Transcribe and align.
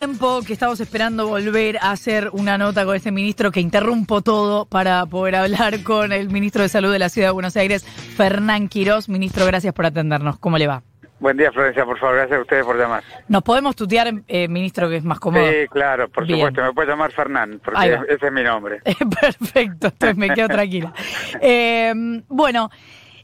tiempo 0.00 0.40
que 0.46 0.54
estamos 0.54 0.80
esperando 0.80 1.28
volver 1.28 1.76
a 1.76 1.90
hacer 1.90 2.30
una 2.32 2.56
nota 2.56 2.86
con 2.86 2.96
este 2.96 3.12
ministro 3.12 3.50
que 3.52 3.60
interrumpo 3.60 4.22
todo 4.22 4.64
para 4.64 5.04
poder 5.04 5.36
hablar 5.36 5.82
con 5.82 6.10
el 6.12 6.30
ministro 6.30 6.62
de 6.62 6.70
Salud 6.70 6.90
de 6.90 6.98
la 6.98 7.10
Ciudad 7.10 7.28
de 7.28 7.32
Buenos 7.32 7.54
Aires, 7.58 7.84
Fernán 8.16 8.68
Quirós. 8.68 9.10
Ministro, 9.10 9.44
gracias 9.44 9.74
por 9.74 9.84
atendernos. 9.84 10.38
¿Cómo 10.38 10.56
le 10.56 10.68
va? 10.68 10.82
Buen 11.18 11.36
día, 11.36 11.52
Florencia, 11.52 11.84
por 11.84 11.98
favor, 11.98 12.16
gracias 12.16 12.38
a 12.38 12.40
ustedes 12.40 12.64
por 12.64 12.78
llamar. 12.78 13.04
¿Nos 13.28 13.42
podemos 13.42 13.76
tutear, 13.76 14.10
eh, 14.26 14.48
ministro, 14.48 14.88
que 14.88 14.96
es 14.96 15.04
más 15.04 15.20
cómodo? 15.20 15.46
Sí, 15.50 15.68
claro, 15.68 16.08
por 16.08 16.24
Bien. 16.26 16.38
supuesto, 16.38 16.62
me 16.62 16.72
puede 16.72 16.88
llamar 16.88 17.12
Fernán, 17.12 17.60
porque 17.62 17.98
ese 18.08 18.26
es 18.26 18.32
mi 18.32 18.42
nombre. 18.42 18.80
Perfecto, 19.20 19.88
entonces 19.88 20.16
me 20.16 20.30
quedo 20.30 20.48
tranquila. 20.48 20.94
Eh, 21.42 21.92
bueno, 22.28 22.70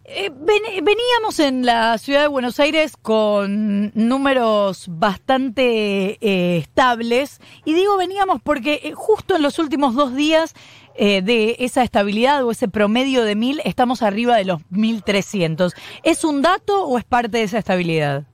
eh, 0.08 0.30
ven- 0.30 0.84
veníamos 0.84 1.38
en 1.40 1.66
la 1.66 1.98
ciudad 1.98 2.22
de 2.22 2.28
Buenos 2.28 2.60
Aires 2.60 2.96
con 3.00 3.90
números 3.94 4.86
bastante 4.88 6.18
eh, 6.20 6.58
estables 6.58 7.40
y 7.64 7.74
digo 7.74 7.96
veníamos 7.96 8.40
porque 8.42 8.80
eh, 8.84 8.92
justo 8.94 9.36
en 9.36 9.42
los 9.42 9.58
últimos 9.58 9.94
dos 9.94 10.14
días 10.14 10.54
eh, 10.94 11.22
de 11.22 11.56
esa 11.60 11.82
estabilidad 11.82 12.44
o 12.44 12.50
ese 12.50 12.68
promedio 12.68 13.24
de 13.24 13.34
mil 13.34 13.60
estamos 13.64 14.02
arriba 14.02 14.36
de 14.36 14.44
los 14.44 14.60
1300. 14.70 15.74
¿Es 16.02 16.24
un 16.24 16.40
dato 16.42 16.84
o 16.86 16.98
es 16.98 17.04
parte 17.04 17.38
de 17.38 17.42
esa 17.44 17.58
estabilidad? 17.58 18.24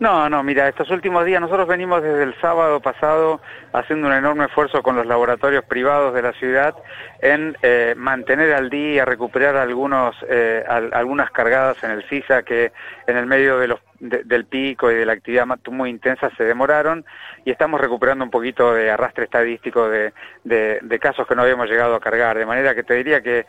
No, 0.00 0.30
no, 0.30 0.42
mira, 0.42 0.66
estos 0.66 0.90
últimos 0.90 1.26
días 1.26 1.42
nosotros 1.42 1.68
venimos 1.68 2.02
desde 2.02 2.22
el 2.22 2.34
sábado 2.40 2.80
pasado 2.80 3.38
haciendo 3.74 4.06
un 4.08 4.14
enorme 4.14 4.46
esfuerzo 4.46 4.82
con 4.82 4.96
los 4.96 5.04
laboratorios 5.06 5.62
privados 5.66 6.14
de 6.14 6.22
la 6.22 6.32
ciudad 6.32 6.74
en 7.20 7.54
eh, 7.60 7.92
mantener 7.98 8.54
al 8.54 8.70
día, 8.70 9.04
recuperar 9.04 9.56
algunos 9.56 10.16
eh, 10.26 10.64
al- 10.66 10.94
algunas 10.94 11.30
cargadas 11.32 11.84
en 11.84 11.90
el 11.90 12.02
CISA 12.08 12.42
que 12.44 12.72
en 13.06 13.18
el 13.18 13.26
medio 13.26 13.58
de 13.58 13.68
los 13.68 13.80
de- 14.00 14.24
del 14.24 14.46
pico 14.46 14.90
y 14.90 14.94
de 14.94 15.06
la 15.06 15.12
actividad 15.12 15.46
muy 15.70 15.90
intensa 15.90 16.30
se 16.36 16.44
demoraron 16.44 17.04
y 17.44 17.50
estamos 17.50 17.80
recuperando 17.80 18.24
un 18.24 18.30
poquito 18.30 18.74
de 18.74 18.90
arrastre 18.90 19.24
estadístico 19.24 19.88
de, 19.88 20.12
de- 20.44 20.80
de 20.82 20.98
casos 20.98 21.26
que 21.26 21.34
no 21.36 21.42
habíamos 21.42 21.68
llegado 21.68 21.94
a 21.94 22.00
cargar, 22.00 22.36
de 22.36 22.46
manera 22.46 22.74
que 22.74 22.82
te 22.82 22.94
diría 22.94 23.22
que 23.22 23.46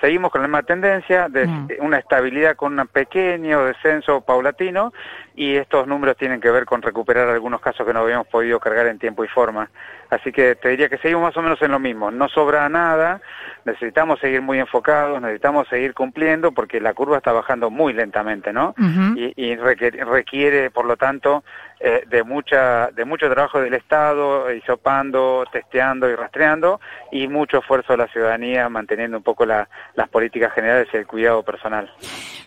seguimos 0.00 0.30
con 0.30 0.40
la 0.40 0.48
misma 0.48 0.62
tendencia 0.62 1.28
de 1.28 1.46
Mm. 1.46 1.68
una 1.80 1.98
estabilidad 1.98 2.56
con 2.56 2.78
un 2.78 2.86
pequeño 2.86 3.64
descenso 3.64 4.20
paulatino 4.20 4.92
y 5.34 5.56
estos 5.56 5.86
números 5.86 6.16
tienen 6.16 6.40
que 6.40 6.50
ver 6.50 6.64
con 6.64 6.80
recuperar 6.82 7.28
algunos 7.28 7.60
casos 7.60 7.86
que 7.86 7.92
no 7.92 8.00
habíamos 8.00 8.26
podido 8.28 8.60
cargar 8.60 8.86
en 8.86 8.98
tiempo 8.98 9.24
y 9.24 9.28
forma. 9.28 9.68
Así 10.12 10.30
que 10.30 10.56
te 10.56 10.68
diría 10.68 10.90
que 10.90 10.98
seguimos 10.98 11.22
más 11.22 11.36
o 11.38 11.42
menos 11.42 11.62
en 11.62 11.70
lo 11.70 11.78
mismo. 11.78 12.10
No 12.10 12.28
sobra 12.28 12.68
nada, 12.68 13.22
necesitamos 13.64 14.20
seguir 14.20 14.42
muy 14.42 14.58
enfocados, 14.58 15.18
necesitamos 15.22 15.66
seguir 15.68 15.94
cumpliendo 15.94 16.52
porque 16.52 16.82
la 16.82 16.92
curva 16.92 17.16
está 17.16 17.32
bajando 17.32 17.70
muy 17.70 17.94
lentamente, 17.94 18.52
¿no? 18.52 18.74
Y, 19.16 19.32
y 19.36 19.56
requiere, 19.56 20.04
requiere, 20.04 20.70
por 20.70 20.84
lo 20.84 20.98
tanto, 20.98 21.44
eh, 21.84 22.04
de 22.08 22.22
mucha 22.22 22.88
de 22.94 23.04
mucho 23.04 23.28
trabajo 23.28 23.60
del 23.60 23.74
Estado, 23.74 24.52
hisopando, 24.52 25.44
testeando 25.52 26.08
y 26.08 26.14
rastreando, 26.14 26.80
y 27.10 27.26
mucho 27.28 27.58
esfuerzo 27.58 27.92
de 27.94 27.98
la 27.98 28.08
ciudadanía 28.08 28.68
manteniendo 28.68 29.16
un 29.16 29.22
poco 29.22 29.44
la- 29.44 29.68
las 29.94 30.08
políticas 30.08 30.52
generales 30.54 30.88
y 30.92 30.96
el 30.96 31.06
cuidado 31.06 31.42
personal. 31.42 31.90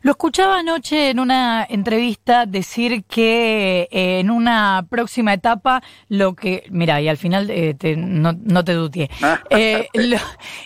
Lo 0.02 0.12
escuchaba 0.12 0.60
anoche 0.60 1.10
en 1.10 1.20
una 1.20 1.66
entrevista 1.68 2.46
decir 2.46 3.04
que 3.06 3.88
eh, 3.92 4.20
en 4.20 4.30
una 4.30 4.86
próxima 4.90 5.34
etapa 5.34 5.82
lo 6.10 6.34
que, 6.36 6.64
mira, 6.70 7.02
y 7.02 7.10
al 7.10 7.18
final 7.18 7.50
eh, 7.50 7.74
te- 7.74 7.96
no, 7.98 8.32
no 8.34 8.64
te 8.64 8.74
dutié, 8.74 9.10
Eh, 9.50 9.88
lo, 9.96 10.18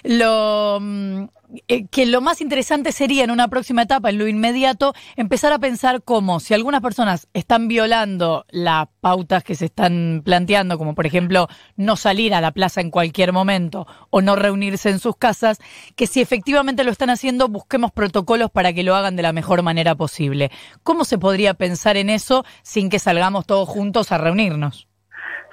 lo, 0.04 0.78
mm, 0.82 1.24
eh, 1.68 1.88
que 1.88 2.06
lo 2.06 2.22
más 2.22 2.42
interesante 2.42 2.92
sería 2.92 3.24
en 3.24 3.32
una 3.32 3.48
próxima 3.48 3.84
etapa, 3.84 4.10
en 4.10 4.20
lo 4.20 4.28
inmediato, 4.28 4.94
empezar 5.16 5.52
a 5.52 5.60
pensar 5.60 6.04
cómo 6.04 6.40
si 6.40 6.54
algunas 6.54 6.82
personas 6.82 7.28
están 7.34 7.68
violando 7.68 8.46
las 8.50 8.88
pautas 9.02 9.44
que 9.44 9.56
se 9.56 9.66
están 9.66 10.22
planteando, 10.24 10.78
como 10.78 10.94
por 10.94 11.08
ejemplo 11.08 11.48
no 11.76 11.96
salir 11.96 12.34
a 12.34 12.42
la 12.42 12.52
plaza 12.52 12.82
en 12.82 12.92
cualquier 12.92 13.34
momento 13.34 13.88
o 14.12 14.22
no 14.22 14.36
reunirse 14.36 14.90
en 14.90 15.00
sus 15.00 15.18
casas, 15.18 15.60
que 15.96 16.08
si 16.08 16.22
efectivamente 16.22 16.84
lo 16.84 16.92
están 16.92 17.10
haciendo, 17.10 17.48
busquemos 17.48 17.92
protocolos 17.92 18.52
para 18.52 18.72
que 18.74 18.84
lo 18.84 18.96
hagan 18.96 19.16
de 19.16 19.24
la 19.24 19.34
mejor 19.34 19.64
manera 19.64 19.96
posible. 19.96 20.52
¿Cómo 20.84 21.04
se 21.04 21.18
podría 21.18 21.56
pensar 21.56 21.98
en 21.98 22.10
eso 22.10 22.46
sin 22.62 22.90
que 22.90 23.00
salgamos 23.00 23.48
todos 23.48 23.68
juntos 23.68 24.12
a 24.12 24.18
reunirnos? 24.18 24.88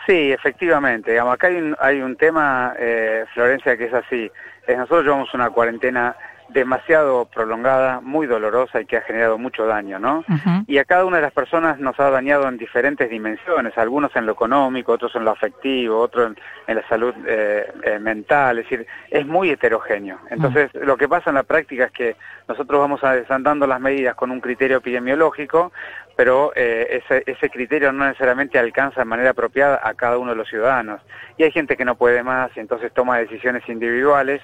Sí, 0.07 0.31
efectivamente. 0.31 1.19
Acá 1.19 1.49
hay 1.49 1.57
un, 1.57 1.77
hay 1.81 2.01
un 2.01 2.17
tema, 2.17 2.75
eh, 2.79 3.25
Florencia, 3.35 3.77
que 3.77 3.87
es 3.87 3.95
así. 3.95 4.31
Es, 4.67 4.77
nosotros 4.77 5.05
llevamos 5.05 5.33
una 5.35 5.51
cuarentena 5.51 6.17
demasiado 6.49 7.27
prolongada, 7.27 8.01
muy 8.01 8.27
dolorosa 8.27 8.81
y 8.81 8.87
que 8.87 8.97
ha 8.97 9.03
generado 9.03 9.37
mucho 9.37 9.67
daño, 9.67 9.99
¿no? 9.99 10.25
Y 10.67 10.79
a 10.79 10.85
cada 10.85 11.05
una 11.05 11.17
de 11.17 11.23
las 11.23 11.33
personas 11.33 11.79
nos 11.81 11.99
ha 11.99 12.11
dañado 12.11 12.49
en 12.49 12.57
diferentes 12.57 13.11
dimensiones, 13.11 13.77
algunos 13.77 14.15
en 14.15 14.27
lo 14.27 14.33
económico, 14.33 14.93
otros 14.93 15.15
en 15.17 15.25
lo 15.25 15.33
afectivo, 15.33 15.99
otros 15.99 16.29
en, 16.29 16.37
en 16.69 16.77
la 16.77 16.89
salud 16.89 17.15
eh, 17.27 17.73
eh, 17.83 17.99
mental, 17.99 18.59
es 18.59 18.69
decir, 18.69 18.87
es 19.11 19.27
muy 19.27 19.51
heterogéneo. 19.51 20.19
Entonces, 20.31 20.71
lo 20.75 20.97
que 20.97 21.09
pasa 21.09 21.31
en 21.31 21.35
la 21.37 21.43
práctica 21.43 21.87
es 21.87 21.93
que 21.93 22.17
nosotros 22.49 22.81
vamos 22.81 23.01
desandando 23.01 23.67
las 23.67 23.81
medidas 23.81 24.15
con 24.15 24.31
un 24.31 24.41
criterio 24.41 24.77
epidemiológico, 24.77 25.73
pero 26.17 26.53
eh, 26.57 27.03
ese, 27.05 27.23
ese 27.27 27.51
criterio 27.51 27.93
no 27.93 28.07
necesariamente 28.07 28.59
alcanza 28.59 29.01
de 29.01 29.05
manera 29.05 29.31
apropiada 29.31 29.81
a 29.83 29.95
cada 29.95 30.19
uno 30.19 30.31
de 30.31 30.37
los 30.37 30.49
ciudadanos. 30.49 31.01
Y 31.37 31.45
hay 31.45 31.53
gente 31.53 31.77
que 31.77 31.85
no 31.85 31.97
puede 31.97 32.23
más 32.23 32.51
y 32.57 32.61
entonces 32.61 32.93
toma 32.93 33.19
decisiones 33.19 33.69
individuales 33.69 34.41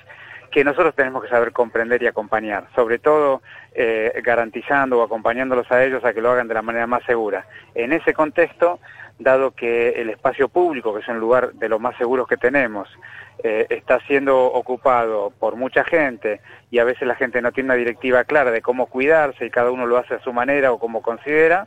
que 0.53 0.62
nosotros 0.65 0.94
tenemos 0.94 1.22
que 1.22 1.31
saber 1.31 1.50
comprender 1.53 2.03
y 2.03 2.06
acompañar, 2.06 2.66
sobre 2.75 2.99
todo 2.99 3.41
eh, 3.75 4.21
garantizando 4.22 4.99
o 4.99 5.03
acompañándolos 5.03 5.69
a 5.72 5.83
ellos 5.83 6.05
a 6.05 6.12
que 6.12 6.21
lo 6.21 6.31
hagan 6.31 6.47
de 6.47 6.55
la 6.55 6.62
manera 6.62 6.87
más 6.87 7.03
segura. 7.05 7.47
En 7.75 7.93
ese 7.93 8.12
contexto, 8.12 8.78
dado 9.22 9.53
que 9.53 9.91
el 9.91 10.10
espacio 10.10 10.49
público, 10.49 10.94
que 10.94 11.00
es 11.00 11.09
un 11.09 11.21
lugar 11.21 11.53
de 11.55 11.69
los 11.69 11.81
más 11.81 11.97
seguros 11.97 12.27
que 12.27 12.37
tenemos, 12.37 12.88
eh, 13.43 13.66
está 13.71 13.99
siendo 14.06 14.44
ocupado 14.44 15.33
por 15.38 15.56
mucha 15.56 15.84
gente 15.84 16.41
y 16.71 16.78
a 16.78 16.84
veces 16.84 17.09
la 17.09 17.15
gente 17.15 17.43
no 17.43 17.53
tiene 17.53 17.69
una 17.69 17.75
directiva 17.75 18.25
clara 18.25 18.50
de 18.50 18.62
cómo 18.62 18.87
cuidarse 18.87 19.47
y 19.47 19.50
cada 19.50 19.71
uno 19.71 19.87
lo 19.87 19.99
hace 19.99 20.15
a 20.15 20.22
su 20.22 20.33
manera 20.33 20.72
o 20.72 20.78
como 20.78 21.03
considera, 21.03 21.66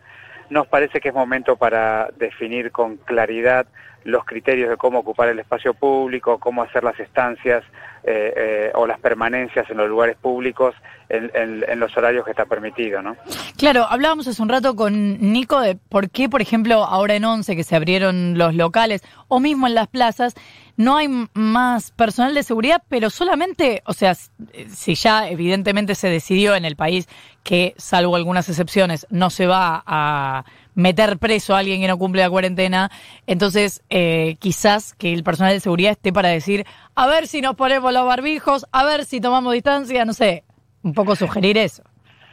nos 0.50 0.68
parece 0.68 1.00
que 1.00 1.10
es 1.10 1.16
momento 1.16 1.56
para 1.58 2.10
definir 2.18 2.72
con 2.72 2.98
claridad 2.98 3.66
los 4.04 4.24
criterios 4.24 4.70
de 4.70 4.78
cómo 4.78 5.00
ocupar 5.00 5.30
el 5.30 5.40
espacio 5.40 5.74
público, 5.74 6.40
cómo 6.40 6.62
hacer 6.62 6.84
las 6.84 7.00
estancias 7.00 7.64
eh, 8.04 8.34
eh, 8.38 8.72
o 8.76 8.86
las 8.86 9.00
permanencias 9.00 9.68
en 9.70 9.78
los 9.78 9.90
lugares 9.90 10.16
públicos 10.16 10.76
en, 11.10 11.32
en- 11.34 11.80
los 11.80 11.96
horarios 11.98 12.24
que 12.26 12.32
está 12.32 12.46
permitido, 12.46 13.02
¿no? 13.02 13.16
Claro, 13.58 13.86
hablábamos 13.90 14.28
hace 14.28 14.42
un 14.42 14.50
rato 14.50 14.76
con 14.76 15.32
Nico 15.34 15.60
de 15.60 15.76
por 15.76 16.10
qué, 16.10 16.30
por 16.30 16.42
ejemplo, 16.42 16.84
ahora 16.86 17.16
en 17.16 17.26
Once 17.26 17.56
que 17.56 17.64
se 17.64 17.76
abrieron 17.76 18.38
los 18.38 18.56
locales 18.56 19.02
o 19.28 19.40
mismo 19.40 19.68
en 19.68 19.76
las 19.76 19.88
plazas, 19.88 20.36
no 20.78 20.98
hay 20.98 21.08
más 21.34 21.92
personal 21.92 22.34
de 22.34 22.44
seguridad, 22.44 22.82
pero 22.90 23.10
solamente, 23.10 23.82
o 23.86 23.94
sea, 23.94 24.16
si 24.16 24.96
ya 24.96 25.30
evidentemente 25.30 25.96
se 25.96 26.10
decidió 26.10 26.56
en 26.56 26.66
el 26.66 26.76
país 26.76 27.08
que, 27.44 27.74
salvo 27.78 28.16
algunas 28.16 28.50
excepciones, 28.50 29.06
no 29.10 29.30
se 29.30 29.48
va 29.48 29.84
a 29.86 30.44
meter 30.74 31.18
preso 31.18 31.56
a 31.56 31.60
alguien 31.60 31.80
que 31.80 31.88
no 31.88 31.98
cumple 31.98 32.22
la 32.22 32.30
cuarentena, 32.30 32.92
entonces 33.28 33.82
eh, 33.90 34.36
quizás 34.40 34.94
que 34.94 35.14
el 35.14 35.24
personal 35.24 35.54
de 35.54 35.60
seguridad 35.62 35.92
esté 35.94 36.12
para 36.12 36.30
decir, 36.30 36.66
a 36.96 37.08
ver 37.08 37.28
si 37.28 37.40
nos 37.42 37.56
ponemos 37.56 37.94
los 37.94 38.06
barbijos, 38.06 38.66
a 38.74 38.84
ver 38.84 39.06
si 39.06 39.22
tomamos 39.22 39.54
distancia, 39.54 40.04
no 40.04 40.12
sé, 40.14 40.44
un 40.86 40.94
poco 40.94 41.16
sugerir 41.16 41.58
eso. 41.58 41.84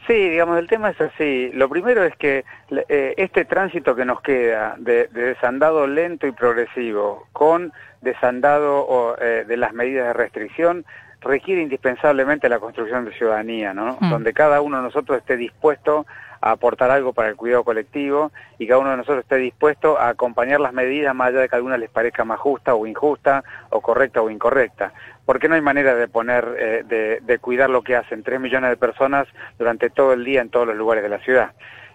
Sí, 0.05 0.13
digamos, 0.13 0.59
el 0.59 0.67
tema 0.67 0.89
es 0.89 1.01
así. 1.01 1.49
Lo 1.53 1.69
primero 1.69 2.03
es 2.03 2.15
que 2.17 2.43
eh, 2.89 3.13
este 3.17 3.45
tránsito 3.45 3.95
que 3.95 4.05
nos 4.05 4.21
queda 4.21 4.75
de, 4.77 5.07
de 5.07 5.21
desandado 5.27 5.87
lento 5.87 6.27
y 6.27 6.31
progresivo 6.31 7.27
con 7.31 7.71
desandado 8.01 9.15
eh, 9.19 9.45
de 9.47 9.57
las 9.57 9.73
medidas 9.73 10.07
de 10.07 10.13
restricción 10.13 10.85
requiere 11.23 11.61
indispensablemente 11.61 12.49
la 12.49 12.59
construcción 12.59 13.05
de 13.05 13.13
ciudadanía, 13.13 13.73
¿no? 13.73 13.97
Mm. 13.99 14.09
Donde 14.09 14.33
cada 14.33 14.61
uno 14.61 14.77
de 14.77 14.83
nosotros 14.83 15.17
esté 15.17 15.37
dispuesto 15.37 16.05
a 16.41 16.51
aportar 16.51 16.91
algo 16.91 17.13
para 17.13 17.29
el 17.29 17.35
cuidado 17.35 17.63
colectivo 17.63 18.31
y 18.59 18.67
cada 18.67 18.79
uno 18.79 18.91
de 18.91 18.97
nosotros 18.97 19.23
esté 19.23 19.37
dispuesto 19.37 19.97
a 19.97 20.09
acompañar 20.09 20.59
las 20.59 20.73
medidas 20.73 21.15
más 21.15 21.29
allá 21.29 21.39
de 21.39 21.49
que 21.49 21.55
a 21.55 21.57
algunas 21.57 21.79
les 21.79 21.89
parezca 21.89 22.25
más 22.25 22.39
justa 22.39 22.75
o 22.75 22.85
injusta 22.85 23.43
o 23.69 23.81
correcta 23.81 24.21
o 24.21 24.29
incorrecta. 24.29 24.93
Porque 25.25 25.47
no 25.47 25.55
hay 25.55 25.61
manera 25.61 25.95
de 25.95 26.07
poner, 26.09 26.55
eh, 26.59 26.83
de, 26.85 27.21
de 27.21 27.39
cuidar 27.39 27.69
lo 27.69 27.81
que 27.81 27.95
hacen 27.95 28.23
tres 28.23 28.41
millones 28.41 28.69
de 28.71 28.77
personas 28.77 29.27
durante 29.57 29.89
todo 29.89 30.11
el 30.13 30.25
día 30.25 30.41
en 30.41 30.49
todos 30.49 30.67
los 30.67 30.75
lugares 30.75 31.03
de 31.03 31.09
la 31.09 31.19
ciudad. 31.19 31.51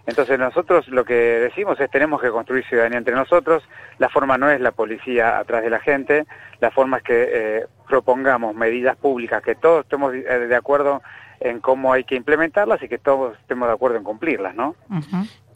Entonces 0.08 0.38
nosotros 0.38 0.88
lo 0.88 1.04
que 1.04 1.12
decimos 1.12 1.78
es 1.78 1.90
tenemos 1.90 2.22
que 2.22 2.30
construir 2.30 2.64
ciudadanía 2.64 2.96
entre 2.96 3.14
nosotros, 3.14 3.62
la 3.98 4.08
forma 4.08 4.38
no 4.38 4.48
es 4.48 4.58
la 4.58 4.72
policía 4.72 5.38
atrás 5.38 5.62
de 5.62 5.68
la 5.68 5.80
gente, 5.80 6.24
la 6.60 6.70
forma 6.70 6.96
es 6.96 7.02
que 7.02 7.28
eh, 7.30 7.66
propongamos 7.86 8.54
medidas 8.54 8.96
públicas, 8.96 9.42
que 9.42 9.54
todos 9.54 9.84
estemos 9.84 10.14
eh, 10.14 10.22
de 10.22 10.56
acuerdo 10.56 11.02
en 11.40 11.60
cómo 11.60 11.92
hay 11.92 12.04
que 12.04 12.14
implementarlas 12.14 12.82
y 12.82 12.88
que 12.88 12.96
todos 12.96 13.38
estemos 13.38 13.68
de 13.68 13.74
acuerdo 13.74 13.98
en 13.98 14.04
cumplirlas, 14.04 14.54
¿no? 14.54 14.76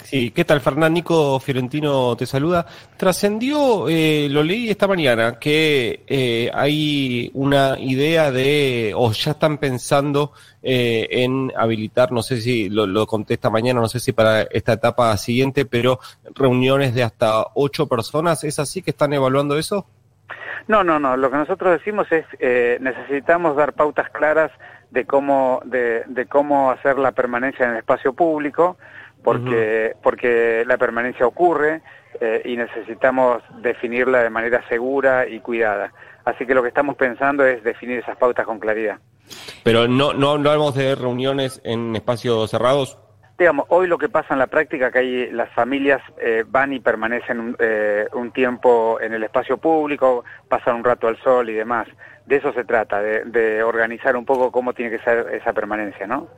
Sí, 0.04 0.30
¿qué 0.30 0.44
tal, 0.44 0.60
Fernán? 0.60 0.92
Nico 0.94 1.38
Fiorentino 1.40 2.16
te 2.16 2.26
saluda. 2.26 2.66
Trascendió, 2.96 3.88
eh, 3.88 4.28
lo 4.30 4.42
leí 4.42 4.70
esta 4.70 4.86
mañana, 4.86 5.38
que 5.38 6.04
eh, 6.06 6.50
hay 6.52 7.30
una 7.34 7.78
idea 7.78 8.30
de, 8.30 8.92
o 8.94 9.12
ya 9.12 9.32
están 9.32 9.58
pensando 9.58 10.32
eh, 10.62 11.08
en 11.10 11.52
habilitar, 11.56 12.12
no 12.12 12.22
sé 12.22 12.40
si 12.40 12.68
lo, 12.68 12.86
lo 12.86 13.06
contesta 13.06 13.50
mañana, 13.50 13.80
no 13.80 13.88
sé 13.88 14.00
si 14.00 14.12
para 14.12 14.42
esta 14.42 14.74
etapa 14.74 15.16
siguiente, 15.16 15.64
pero 15.64 15.98
reuniones 16.34 16.94
de 16.94 17.02
hasta 17.02 17.46
ocho 17.54 17.86
personas, 17.86 18.44
¿es 18.44 18.58
así 18.58 18.82
que 18.82 18.90
están 18.90 19.12
evaluando 19.12 19.58
eso? 19.58 19.86
No, 20.68 20.84
no, 20.84 20.98
no. 20.98 21.16
Lo 21.16 21.30
que 21.30 21.36
nosotros 21.36 21.72
decimos 21.72 22.10
es 22.10 22.24
eh, 22.38 22.78
necesitamos 22.80 23.56
dar 23.56 23.72
pautas 23.72 24.10
claras 24.10 24.50
de 24.90 25.04
cómo 25.06 25.60
de, 25.64 26.02
de, 26.06 26.26
cómo 26.26 26.70
hacer 26.70 26.98
la 26.98 27.12
permanencia 27.12 27.64
en 27.64 27.72
el 27.72 27.78
espacio 27.78 28.12
público, 28.12 28.76
porque 29.22 29.94
porque 30.02 30.64
la 30.66 30.78
permanencia 30.78 31.26
ocurre 31.26 31.82
eh, 32.20 32.42
y 32.44 32.56
necesitamos 32.56 33.42
definirla 33.62 34.22
de 34.22 34.30
manera 34.30 34.66
segura 34.68 35.26
y 35.28 35.40
cuidada. 35.40 35.92
Así 36.24 36.46
que 36.46 36.54
lo 36.54 36.62
que 36.62 36.68
estamos 36.68 36.96
pensando 36.96 37.44
es 37.44 37.64
definir 37.64 37.98
esas 37.98 38.16
pautas 38.16 38.46
con 38.46 38.58
claridad. 38.58 38.98
Pero 39.64 39.88
no 39.88 40.12
no 40.12 40.30
hablamos 40.30 40.74
de 40.74 40.94
reuniones 40.94 41.60
en 41.64 41.96
espacios 41.96 42.50
cerrados 42.50 42.98
digamos, 43.38 43.66
hoy 43.70 43.88
lo 43.88 43.98
que 43.98 44.08
pasa 44.08 44.34
en 44.34 44.38
la 44.38 44.46
práctica 44.46 44.92
que 44.92 44.98
hay 45.00 45.30
las 45.30 45.50
familias 45.52 46.00
eh, 46.20 46.44
van 46.46 46.72
y 46.72 46.78
permanecen 46.78 47.40
un, 47.40 47.56
eh, 47.58 48.06
un, 48.12 48.30
tiempo 48.30 49.00
en 49.00 49.14
el 49.14 49.24
espacio 49.24 49.56
público, 49.56 50.24
pasan 50.48 50.76
un 50.76 50.84
rato 50.84 51.08
al 51.08 51.20
sol 51.22 51.50
y 51.50 51.54
demás. 51.54 51.88
De 52.26 52.36
eso 52.36 52.52
se 52.52 52.64
trata, 52.64 53.00
de, 53.02 53.24
de 53.24 53.62
organizar 53.64 54.16
un 54.16 54.24
poco 54.24 54.52
cómo 54.52 54.72
tiene 54.74 54.96
que 54.96 55.02
ser 55.02 55.26
esa 55.34 55.52
permanencia, 55.52 56.06
¿no? 56.06 56.28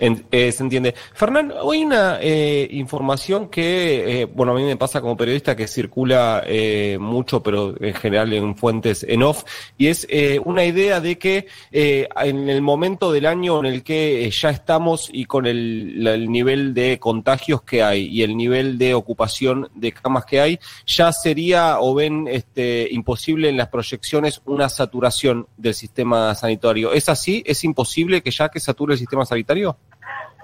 Eh, 0.00 0.52
se 0.52 0.62
entiende. 0.62 0.94
Fernán, 1.14 1.52
hoy 1.60 1.84
una 1.84 2.18
eh, 2.20 2.68
información 2.70 3.48
que, 3.48 4.22
eh, 4.22 4.24
bueno, 4.26 4.52
a 4.52 4.54
mí 4.54 4.62
me 4.62 4.76
pasa 4.76 5.00
como 5.00 5.16
periodista 5.16 5.56
que 5.56 5.66
circula 5.66 6.42
eh, 6.46 6.98
mucho, 7.00 7.42
pero 7.42 7.74
en 7.82 7.94
general 7.94 8.32
en 8.32 8.56
fuentes 8.56 9.04
en 9.08 9.22
off, 9.22 9.44
y 9.76 9.88
es 9.88 10.06
eh, 10.10 10.40
una 10.44 10.64
idea 10.64 11.00
de 11.00 11.18
que 11.18 11.48
en 11.72 12.48
el 12.48 12.62
momento 12.62 13.12
del 13.12 13.26
año 13.26 13.58
en 13.60 13.66
el 13.66 13.82
que 13.82 14.30
ya 14.30 14.50
estamos 14.50 15.08
y 15.12 15.24
con 15.24 15.46
el, 15.46 16.06
el, 16.06 16.30
nivel 16.30 16.74
de 16.74 16.98
contagios 16.98 17.62
que 17.62 17.82
hay 17.82 18.06
y 18.06 18.22
el 18.22 18.36
nivel 18.36 18.78
de 18.78 18.94
ocupación 18.94 19.68
de 19.74 19.92
camas 19.92 20.24
que 20.24 20.40
hay, 20.40 20.58
ya 20.86 21.12
sería 21.12 21.80
o 21.80 21.94
ven 21.94 22.28
este, 22.28 22.88
imposible 22.90 23.48
en 23.48 23.56
las 23.56 23.68
proyecciones 23.68 24.42
una 24.44 24.68
saturación 24.68 25.46
del 25.56 25.74
sistema 25.74 26.34
sanitario. 26.34 26.92
¿Es 26.92 27.08
así? 27.08 27.42
¿Es 27.46 27.64
imposible 27.64 28.22
que 28.22 28.30
ya 28.30 28.48
que 28.48 28.60
sature 28.60 28.94
el 28.94 28.98
sistema 28.98 29.24
sanitario? 29.24 29.76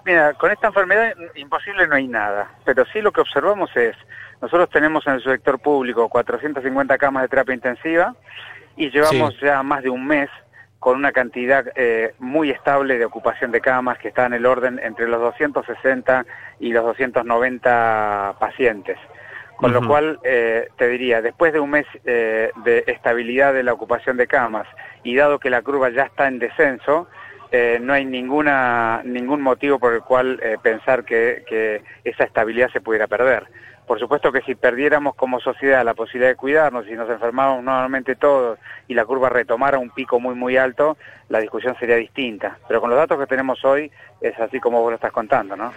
Mira, 0.05 0.35
con 0.35 0.51
esta 0.51 0.67
enfermedad 0.67 1.15
imposible 1.35 1.87
no 1.87 1.97
hay 1.97 2.07
nada, 2.07 2.51
pero 2.65 2.85
sí 2.87 3.01
lo 3.01 3.11
que 3.11 3.23
observamos 3.23 3.75
es, 3.75 3.97
nosotros 4.43 4.69
tenemos 4.69 5.07
en 5.07 5.15
el 5.15 5.23
sector 5.23 5.59
público 5.59 6.09
450 6.09 6.99
camas 6.99 7.23
de 7.23 7.29
terapia 7.29 7.55
intensiva 7.55 8.15
y 8.77 8.91
llevamos 8.91 9.35
sí. 9.35 9.47
ya 9.47 9.63
más 9.63 9.83
de 9.83 9.89
un 9.89 10.07
mes 10.07 10.29
con 10.79 10.99
una 10.99 11.13
cantidad 11.13 11.65
eh, 11.77 12.15
muy 12.19 12.51
estable 12.51 12.99
de 12.99 13.07
ocupación 13.07 13.51
de 13.51 13.63
camas 13.63 13.97
que 13.97 14.09
está 14.09 14.27
en 14.27 14.35
el 14.35 14.45
orden 14.45 14.79
entre 14.83 15.09
los 15.09 15.19
260 15.19 16.27
y 16.61 16.73
los 16.75 16.85
290 16.85 18.35
pacientes. 18.39 18.99
Con 19.57 19.71
uh 19.71 19.79
-huh. 19.79 19.81
lo 19.81 19.89
cual, 19.89 20.19
eh, 20.25 20.69
te 20.77 20.89
diría, 20.89 21.23
después 21.23 21.55
de 21.55 21.61
un 21.61 21.71
mes 21.71 21.87
eh, 22.05 22.51
de 22.65 22.85
estabilidad 22.87 23.55
de 23.55 23.63
la 23.63 23.73
ocupación 23.73 24.19
de 24.19 24.27
camas 24.27 24.67
y 25.03 25.17
dado 25.17 25.39
que 25.39 25.49
la 25.49 25.63
curva 25.63 25.89
ya 25.89 26.03
está 26.03 26.29
en 26.29 26.39
descenso, 26.39 27.09
eh, 27.57 27.79
no 27.81 27.93
hay 27.93 28.05
ninguna, 28.05 29.01
ningún 29.05 29.41
motivo 29.41 29.79
por 29.79 29.95
el 29.95 30.01
cual 30.01 30.41
eh, 30.43 30.57
pensar 30.61 31.05
que, 31.05 31.85
esa 32.03 32.25
estabilidad 32.25 32.69
se 32.73 32.81
pudiera 32.81 33.07
perder. 33.07 33.47
Por 33.87 34.01
supuesto 34.01 34.33
que 34.33 34.41
si 34.41 34.57
perdiéramos 34.57 35.15
como 35.15 35.39
sociedad 35.39 35.85
la 35.85 35.95
posibilidad 35.95 36.31
de 36.31 36.35
cuidarnos 36.35 36.85
y 36.89 36.95
nos 36.95 37.09
enfermáramos 37.09 37.63
nuevamente 37.63 38.17
todos 38.17 38.59
y 38.89 38.95
la 38.95 39.05
curva 39.05 39.29
retomara 39.29 39.79
un 39.79 39.91
pico 39.91 40.19
muy 40.19 40.35
muy 40.35 40.57
alto, 40.57 40.97
la 41.29 41.39
discusión 41.39 41.77
sería 41.79 41.95
distinta. 41.95 42.59
Pero 42.67 42.81
con 42.81 42.91
los 42.91 42.99
datos 42.99 43.21
que 43.21 43.27
tenemos 43.29 43.65
hoy 43.65 43.89
es 44.21 44.37
así 44.41 44.59
como 44.59 44.81
vos 44.81 44.91
lo 44.91 44.97
estás 44.97 45.13
contando, 45.13 45.55
¿no? 45.55 45.73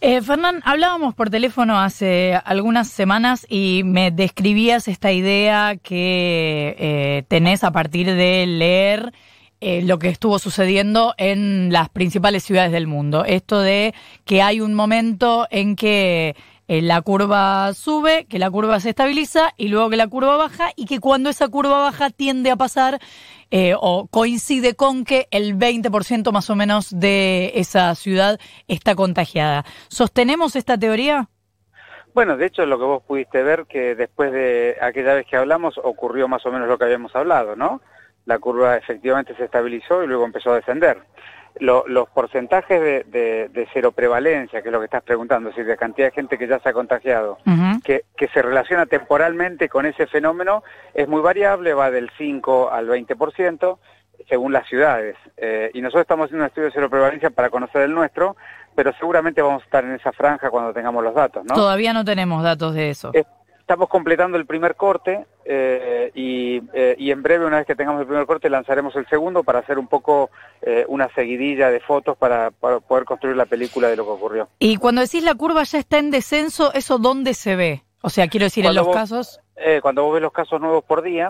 Eh, 0.00 0.22
Fernán, 0.22 0.60
hablábamos 0.64 1.14
por 1.16 1.28
teléfono 1.28 1.80
hace 1.80 2.40
algunas 2.44 2.86
semanas 2.88 3.44
y 3.48 3.82
me 3.84 4.12
describías 4.12 4.86
esta 4.86 5.10
idea 5.10 5.74
que 5.82 6.76
eh, 6.78 7.24
tenés 7.26 7.64
a 7.64 7.72
partir 7.72 8.06
de 8.06 8.46
leer 8.46 9.12
eh, 9.60 9.82
lo 9.82 9.98
que 9.98 10.08
estuvo 10.08 10.38
sucediendo 10.38 11.14
en 11.18 11.72
las 11.72 11.88
principales 11.90 12.44
ciudades 12.44 12.72
del 12.72 12.86
mundo. 12.86 13.24
Esto 13.24 13.60
de 13.60 13.94
que 14.24 14.42
hay 14.42 14.60
un 14.60 14.74
momento 14.74 15.46
en 15.50 15.76
que 15.76 16.34
eh, 16.66 16.82
la 16.82 17.02
curva 17.02 17.74
sube, 17.74 18.26
que 18.26 18.38
la 18.38 18.48
curva 18.48 18.78
se 18.78 18.90
estabiliza 18.90 19.52
y 19.56 19.68
luego 19.68 19.90
que 19.90 19.96
la 19.96 20.06
curva 20.06 20.36
baja 20.36 20.70
y 20.76 20.86
que 20.86 21.00
cuando 21.00 21.28
esa 21.28 21.48
curva 21.48 21.80
baja 21.80 22.10
tiende 22.10 22.50
a 22.50 22.56
pasar 22.56 23.00
eh, 23.50 23.74
o 23.76 24.06
coincide 24.06 24.76
con 24.76 25.04
que 25.04 25.26
el 25.32 25.58
20% 25.58 26.30
más 26.30 26.48
o 26.48 26.54
menos 26.54 26.98
de 26.98 27.50
esa 27.56 27.92
ciudad 27.96 28.38
está 28.68 28.94
contagiada. 28.94 29.64
¿Sostenemos 29.88 30.54
esta 30.54 30.78
teoría? 30.78 31.28
Bueno, 32.14 32.36
de 32.36 32.46
hecho 32.46 32.64
lo 32.66 32.78
que 32.78 32.84
vos 32.84 33.02
pudiste 33.02 33.42
ver 33.42 33.66
que 33.66 33.96
después 33.96 34.32
de 34.32 34.76
aquella 34.80 35.14
vez 35.14 35.26
que 35.26 35.36
hablamos 35.36 35.76
ocurrió 35.82 36.28
más 36.28 36.46
o 36.46 36.52
menos 36.52 36.68
lo 36.68 36.78
que 36.78 36.84
habíamos 36.84 37.14
hablado, 37.16 37.56
¿no? 37.56 37.80
La 38.26 38.38
curva 38.38 38.76
efectivamente 38.76 39.34
se 39.36 39.44
estabilizó 39.44 40.02
y 40.02 40.06
luego 40.06 40.24
empezó 40.24 40.52
a 40.52 40.56
descender. 40.56 40.98
Lo, 41.58 41.84
los 41.88 42.08
porcentajes 42.08 42.80
de, 42.80 43.04
de, 43.04 43.48
de, 43.48 43.68
cero 43.72 43.90
prevalencia, 43.90 44.62
que 44.62 44.68
es 44.68 44.72
lo 44.72 44.78
que 44.78 44.84
estás 44.84 45.02
preguntando, 45.02 45.48
es 45.48 45.56
decir, 45.56 45.68
de 45.68 45.76
cantidad 45.76 46.06
de 46.06 46.12
gente 46.12 46.38
que 46.38 46.46
ya 46.46 46.60
se 46.60 46.68
ha 46.68 46.72
contagiado, 46.72 47.38
uh 47.44 47.50
-huh. 47.50 47.82
que, 47.82 48.04
que 48.16 48.28
se 48.28 48.40
relaciona 48.40 48.86
temporalmente 48.86 49.68
con 49.68 49.84
ese 49.84 50.06
fenómeno, 50.06 50.62
es 50.94 51.08
muy 51.08 51.20
variable, 51.20 51.74
va 51.74 51.90
del 51.90 52.08
5 52.16 52.70
al 52.70 52.86
20%, 52.88 53.78
según 54.28 54.52
las 54.52 54.66
ciudades. 54.68 55.16
Eh, 55.36 55.70
y 55.74 55.80
nosotros 55.82 56.02
estamos 56.02 56.26
haciendo 56.26 56.44
un 56.44 56.48
estudio 56.48 56.66
de 56.66 56.72
cero 56.72 56.88
prevalencia 56.88 57.30
para 57.30 57.50
conocer 57.50 57.82
el 57.82 57.92
nuestro, 57.92 58.36
pero 58.74 58.92
seguramente 58.98 59.42
vamos 59.42 59.62
a 59.62 59.64
estar 59.64 59.84
en 59.84 59.92
esa 59.94 60.12
franja 60.12 60.50
cuando 60.50 60.72
tengamos 60.72 61.02
los 61.02 61.14
datos, 61.14 61.44
¿no? 61.44 61.54
Todavía 61.54 61.92
no 61.92 62.04
tenemos 62.04 62.42
datos 62.42 62.74
de 62.74 62.90
eso. 62.90 63.10
Es, 63.12 63.26
estamos 63.70 63.88
completando 63.88 64.36
el 64.36 64.46
primer 64.46 64.74
corte 64.74 65.26
eh, 65.44 66.10
y, 66.12 66.60
eh, 66.72 66.96
y, 66.98 67.12
en 67.12 67.22
breve, 67.22 67.46
una 67.46 67.58
vez 67.58 67.68
que 67.68 67.76
tengamos 67.76 68.00
el 68.00 68.08
primer 68.08 68.26
corte, 68.26 68.50
lanzaremos 68.50 68.96
el 68.96 69.06
segundo 69.06 69.44
para 69.44 69.60
hacer 69.60 69.78
un 69.78 69.86
poco 69.86 70.30
eh, 70.60 70.84
una 70.88 71.08
seguidilla 71.14 71.70
de 71.70 71.78
fotos 71.78 72.18
para, 72.18 72.50
para, 72.50 72.80
poder 72.80 73.04
construir 73.04 73.36
la 73.36 73.46
película 73.46 73.86
de 73.86 73.94
lo 73.94 74.04
que 74.04 74.10
ocurrió. 74.10 74.48
Y 74.58 74.76
cuando 74.78 75.02
decís 75.02 75.22
la 75.22 75.36
curva 75.36 75.62
ya 75.62 75.78
está 75.78 75.98
en 75.98 76.10
descenso, 76.10 76.74
¿eso 76.74 76.98
dónde 76.98 77.32
se 77.32 77.54
ve? 77.54 77.84
O 78.02 78.10
sea, 78.10 78.26
quiero 78.26 78.46
decir, 78.46 78.64
cuando 78.64 78.80
en 78.80 78.86
los 78.86 78.86
vos, 78.88 78.96
casos... 78.96 79.40
cuando 79.82 80.02
vos 80.02 80.14
ves 80.14 80.22
los 80.22 80.32
casos 80.32 80.60
nuevos 80.60 80.82
por 80.82 81.02
día... 81.02 81.28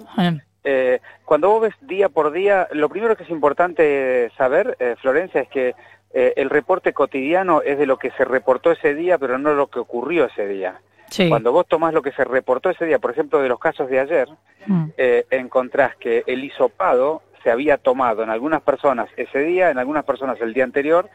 cuando 1.26 1.50
vos 1.50 1.60
ves 1.60 1.74
día 1.82 2.08
por 2.08 2.32
día, 2.32 2.68
lo 2.72 2.88
primero 2.88 3.16
que 3.16 3.24
es 3.24 3.30
importante 3.30 4.32
saber, 4.38 4.78
Florencia, 5.02 5.42
es 5.42 5.48
que 5.50 5.74
el 6.14 6.48
reporte 6.48 6.94
cotidiano 6.94 7.60
es 7.60 7.76
de 7.76 7.84
lo 7.84 7.98
que 7.98 8.10
se 8.12 8.24
reportó 8.24 8.72
ese 8.72 8.94
día, 8.94 9.18
pero 9.18 9.36
no 9.36 9.52
lo 9.52 9.66
que 9.66 9.78
ocurrió 9.78 10.24
ese 10.24 10.46
día. 10.46 10.80
Sí. 11.10 11.28
Cuando 11.28 11.52
vos 11.52 11.66
tomás 11.66 11.92
lo 11.92 12.02
que 12.02 12.12
se 12.12 12.24
reportó 12.24 12.70
ese 12.70 12.86
día, 12.86 12.98
por 12.98 13.10
ejemplo, 13.10 13.42
de 13.42 13.48
los 13.48 13.58
casos 13.58 13.88
de 13.90 14.00
ayer, 14.00 14.28
mm. 14.66 14.84
eh, 14.96 15.26
encontrás 15.30 15.96
que 15.96 16.22
el 16.26 16.44
hisopado 16.44 17.22
se 17.42 17.50
había 17.50 17.78
tomado 17.78 18.22
en 18.22 18.30
algunas 18.30 18.62
personas 18.62 19.08
ese 19.16 19.40
día, 19.40 19.70
en 19.70 19.78
algunas 19.78 20.04
personas 20.04 20.40
el 20.40 20.52
día 20.52 20.64
anterior 20.64 21.08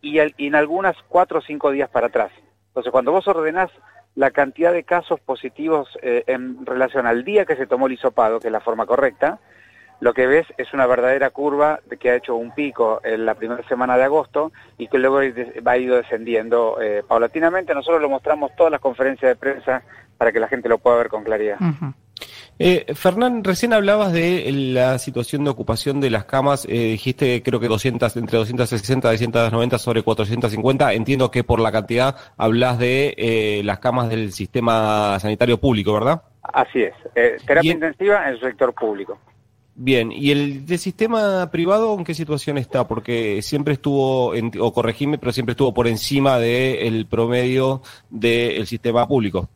y, 0.00 0.18
el, 0.18 0.34
y 0.36 0.46
en 0.46 0.54
algunas 0.54 0.96
cuatro 1.08 1.38
o 1.38 1.42
cinco 1.42 1.70
días 1.70 1.88
para 1.88 2.08
atrás. 2.08 2.30
Entonces, 2.68 2.92
cuando 2.92 3.12
vos 3.12 3.26
ordenás 3.26 3.70
la 4.14 4.30
cantidad 4.30 4.72
de 4.72 4.84
casos 4.84 5.20
positivos 5.20 5.98
eh, 6.02 6.24
en 6.26 6.64
relación 6.66 7.06
al 7.06 7.24
día 7.24 7.44
que 7.44 7.56
se 7.56 7.66
tomó 7.66 7.86
el 7.86 7.94
hisopado, 7.94 8.40
que 8.40 8.48
es 8.48 8.52
la 8.52 8.60
forma 8.60 8.86
correcta, 8.86 9.40
lo 10.00 10.14
que 10.14 10.26
ves 10.26 10.46
es 10.56 10.72
una 10.72 10.86
verdadera 10.86 11.30
curva 11.30 11.80
que 11.98 12.10
ha 12.10 12.16
hecho 12.16 12.34
un 12.34 12.52
pico 12.54 13.00
en 13.04 13.26
la 13.26 13.34
primera 13.34 13.66
semana 13.68 13.96
de 13.96 14.04
agosto 14.04 14.52
y 14.78 14.88
que 14.88 14.98
luego 14.98 15.20
va 15.66 15.78
ido 15.78 15.96
descendiendo 15.96 16.78
eh, 16.80 17.02
paulatinamente. 17.06 17.74
Nosotros 17.74 18.00
lo 18.00 18.08
mostramos 18.08 18.54
todas 18.56 18.72
las 18.72 18.80
conferencias 18.80 19.30
de 19.30 19.36
prensa 19.36 19.82
para 20.16 20.32
que 20.32 20.40
la 20.40 20.48
gente 20.48 20.68
lo 20.68 20.78
pueda 20.78 20.96
ver 20.96 21.08
con 21.08 21.24
claridad. 21.24 21.56
Uh 21.60 21.64
-huh. 21.64 21.94
Eh, 22.62 22.84
Fernán, 22.94 23.42
recién 23.42 23.72
hablabas 23.72 24.12
de 24.12 24.50
la 24.52 24.98
situación 24.98 25.44
de 25.44 25.50
ocupación 25.50 25.98
de 25.98 26.10
las 26.10 26.26
camas, 26.26 26.66
eh, 26.66 26.90
dijiste 26.92 27.42
creo 27.42 27.58
que 27.58 27.68
200, 27.68 28.14
entre 28.18 28.36
260 28.36 29.08
y 29.08 29.12
290 29.12 29.78
sobre 29.78 30.02
450, 30.02 30.92
entiendo 30.92 31.30
que 31.30 31.42
por 31.42 31.58
la 31.58 31.72
cantidad 31.72 32.16
hablas 32.36 32.78
de 32.78 33.14
eh, 33.16 33.62
las 33.64 33.78
camas 33.78 34.10
del 34.10 34.32
sistema 34.32 35.18
sanitario 35.20 35.58
público, 35.58 35.94
¿verdad? 35.94 36.22
Así 36.42 36.82
es, 36.82 36.92
eh, 37.14 37.38
terapia 37.46 37.70
en... 37.70 37.78
intensiva 37.78 38.28
en 38.28 38.34
el 38.34 38.40
sector 38.40 38.74
público. 38.74 39.18
Bien, 39.82 40.12
¿y 40.12 40.30
el 40.30 40.66
de 40.66 40.76
sistema 40.76 41.50
privado 41.50 41.96
en 41.96 42.04
qué 42.04 42.12
situación 42.12 42.58
está? 42.58 42.86
Porque 42.86 43.40
siempre 43.40 43.72
estuvo, 43.72 44.34
en, 44.34 44.52
o 44.60 44.74
corregime, 44.74 45.16
pero 45.16 45.32
siempre 45.32 45.52
estuvo 45.52 45.72
por 45.72 45.88
encima 45.88 46.38
del 46.38 46.98
de 46.98 47.06
promedio 47.08 47.80
del 48.10 48.66
sistema 48.66 49.08
público. 49.08 49.48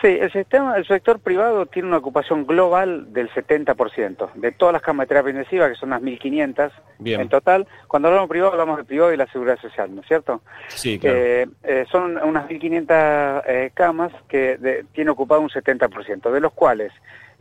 Sí, 0.00 0.06
el 0.06 0.30
sistema, 0.30 0.76
el 0.76 0.86
sector 0.86 1.18
privado 1.18 1.66
tiene 1.66 1.88
una 1.88 1.96
ocupación 1.96 2.46
global 2.46 3.12
del 3.12 3.28
70%, 3.30 4.32
de 4.34 4.52
todas 4.52 4.72
las 4.72 4.82
camas 4.82 5.04
de 5.04 5.08
terapia 5.08 5.30
intensiva, 5.30 5.68
que 5.68 5.74
son 5.74 5.88
unas 5.88 6.02
1.500 6.02 6.70
en 7.04 7.28
total. 7.28 7.66
Cuando 7.88 8.06
hablamos 8.06 8.28
de 8.28 8.32
privado, 8.34 8.52
hablamos 8.52 8.76
de 8.76 8.84
privado 8.84 9.12
y 9.12 9.16
la 9.16 9.26
seguridad 9.32 9.58
social, 9.60 9.92
¿no 9.92 10.02
es 10.02 10.06
cierto? 10.06 10.42
Sí, 10.68 10.96
claro. 11.00 11.16
Eh, 11.18 11.48
eh, 11.64 11.86
son 11.90 12.18
unas 12.18 12.48
1.500 12.48 13.42
eh, 13.48 13.70
camas 13.74 14.12
que 14.28 14.58
de, 14.58 14.84
tiene 14.92 15.10
ocupado 15.10 15.40
un 15.40 15.50
70%, 15.50 16.30
de 16.30 16.40
los 16.40 16.52
cuales 16.52 16.92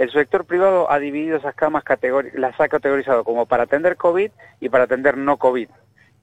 el 0.01 0.11
sector 0.11 0.45
privado 0.45 0.91
ha 0.91 0.99
dividido 0.99 1.37
esas 1.37 1.55
camas, 1.55 1.83
las 2.33 2.59
ha 2.59 2.67
categorizado 2.67 3.23
como 3.23 3.45
para 3.45 3.63
atender 3.63 3.97
COVID 3.97 4.31
y 4.59 4.69
para 4.69 4.85
atender 4.85 5.17
no 5.17 5.37
COVID 5.37 5.69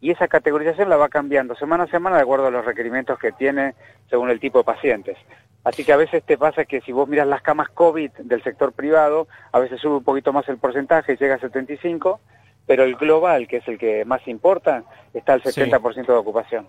y 0.01 0.11
esa 0.11 0.29
categorización 0.29 0.89
la 0.89 0.97
va 0.97 1.09
cambiando 1.09 1.55
semana 1.57 1.85
a 1.85 1.89
semana 1.89 2.17
de 2.17 2.23
acuerdo 2.23 2.47
a 2.47 2.51
los 2.51 2.65
requerimientos 2.65 3.19
que 3.19 3.33
tiene 3.33 3.75
según 4.09 4.31
el 4.31 4.41
tipo 4.41 4.59
de 4.59 4.65
pacientes. 4.65 5.17
Así 5.65 5.85
que 5.85 5.93
a 5.93 5.97
veces 5.97 6.23
te 6.23 6.39
pasa 6.39 6.65
que 6.65 6.81
si 6.83 6.93
vos 6.93 7.09
miras 7.09 7.27
las 7.27 7.43
camas 7.43 7.69
COVID 7.71 8.13
del 8.19 8.43
sector 8.43 8.73
privado, 8.73 9.27
a 9.53 9.59
veces 9.59 9.81
sube 9.81 9.97
un 9.97 10.05
poquito 10.05 10.33
más 10.33 10.49
el 10.49 10.59
porcentaje, 10.59 11.17
llega 11.17 11.35
a 11.35 11.41
75, 11.41 12.21
pero 12.67 12.85
el 12.85 12.95
global, 12.95 13.49
que 13.49 13.59
es 13.59 13.69
el 13.69 13.79
que 13.79 14.05
más 14.05 14.27
importa, 14.29 14.85
está 15.13 15.33
al 15.33 15.43
70% 15.43 16.07
de 16.07 16.13
ocupación. 16.13 16.69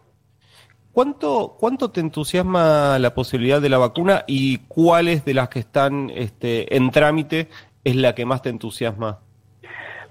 ¿Cuánto, 0.94 1.56
¿Cuánto 1.60 1.92
te 1.92 2.00
entusiasma 2.00 2.98
la 3.00 3.14
posibilidad 3.14 3.62
de 3.62 3.70
la 3.70 3.78
vacuna 3.78 4.24
y 4.28 4.58
cuáles 4.68 5.24
de 5.24 5.34
las 5.34 5.50
que 5.50 5.60
están 5.60 6.10
este, 6.10 6.76
en 6.76 6.92
trámite 6.92 7.48
es 7.84 7.96
la 7.96 8.16
que 8.16 8.26
más 8.26 8.42
te 8.42 8.50
entusiasma? 8.50 9.20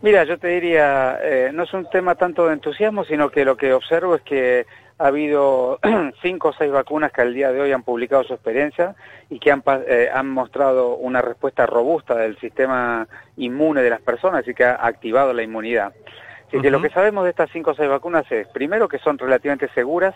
Mira, 0.01 0.23
yo 0.25 0.39
te 0.39 0.49
diría, 0.49 1.19
eh, 1.21 1.51
no 1.53 1.65
es 1.65 1.75
un 1.75 1.91
tema 1.91 2.15
tanto 2.15 2.47
de 2.47 2.55
entusiasmo, 2.55 3.05
sino 3.05 3.31
que 3.31 3.45
lo 3.45 3.57
que 3.57 3.73
observo 3.73 4.15
es 4.15 4.23
que 4.23 4.65
ha 4.99 5.09
habido 5.09 5.81
cinco 6.23 6.49
o 6.49 6.53
seis 6.53 6.71
vacunas 6.71 7.11
que 7.11 7.23
al 7.23 7.35
día 7.35 7.51
de 7.51 7.61
hoy 7.61 7.73
han 7.73 7.83
publicado 7.83 8.23
su 8.23 8.35
experiencia 8.35 8.95
y 9.29 9.41
que 9.41 9.51
han, 9.51 9.63
eh, 9.67 10.09
han 10.13 10.29
mostrado 10.31 10.95
una 10.97 11.21
respuesta 11.21 11.67
robusta 11.67 12.15
del 12.15 12.39
sistema 12.39 13.09
inmune 13.37 13.83
de 13.83 13.91
las 13.91 14.01
personas 14.01 14.47
y 14.47 14.55
que 14.55 14.65
ha 14.65 14.75
activado 14.87 15.33
la 15.33 15.43
inmunidad. 15.43 15.93
Así 16.47 16.61
que 16.61 16.71
lo 16.71 16.81
que 16.81 16.89
sabemos 16.91 17.25
de 17.25 17.31
estas 17.31 17.51
cinco 17.53 17.73
o 17.73 17.75
seis 17.75 17.91
vacunas 17.91 18.31
es, 18.33 18.49
primero, 18.49 18.89
que 18.89 18.99
son 18.99 19.19
relativamente 19.19 19.69
seguras, 19.75 20.15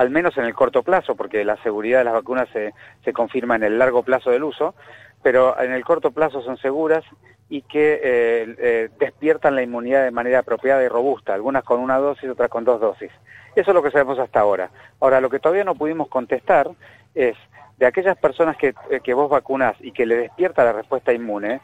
al 0.00 0.08
menos 0.08 0.38
en 0.38 0.44
el 0.46 0.54
corto 0.54 0.82
plazo, 0.82 1.14
porque 1.14 1.44
la 1.44 1.62
seguridad 1.62 1.98
de 1.98 2.04
las 2.04 2.14
vacunas 2.14 2.48
se, 2.54 2.72
se 3.04 3.12
confirma 3.12 3.56
en 3.56 3.64
el 3.64 3.78
largo 3.78 4.02
plazo 4.02 4.30
del 4.30 4.44
uso, 4.44 4.74
pero 5.22 5.60
en 5.60 5.72
el 5.72 5.84
corto 5.84 6.10
plazo 6.10 6.40
son 6.40 6.56
seguras 6.56 7.04
y 7.50 7.60
que 7.60 8.00
eh, 8.02 8.54
eh, 8.58 8.88
despiertan 8.98 9.56
la 9.56 9.62
inmunidad 9.62 10.04
de 10.04 10.10
manera 10.10 10.38
apropiada 10.38 10.82
y 10.82 10.88
robusta, 10.88 11.34
algunas 11.34 11.64
con 11.64 11.80
una 11.80 11.98
dosis, 11.98 12.30
otras 12.30 12.48
con 12.48 12.64
dos 12.64 12.80
dosis. 12.80 13.10
Eso 13.54 13.72
es 13.72 13.74
lo 13.74 13.82
que 13.82 13.90
sabemos 13.90 14.18
hasta 14.18 14.40
ahora. 14.40 14.70
Ahora, 15.00 15.20
lo 15.20 15.28
que 15.28 15.38
todavía 15.38 15.64
no 15.64 15.74
pudimos 15.74 16.08
contestar 16.08 16.70
es, 17.14 17.36
de 17.76 17.84
aquellas 17.84 18.16
personas 18.16 18.56
que, 18.56 18.72
eh, 18.88 19.00
que 19.04 19.12
vos 19.12 19.28
vacunás 19.28 19.76
y 19.80 19.92
que 19.92 20.06
le 20.06 20.16
despierta 20.16 20.64
la 20.64 20.72
respuesta 20.72 21.12
inmune, 21.12 21.60